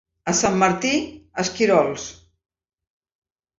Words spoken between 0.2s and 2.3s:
A Sant Martí, esquirols.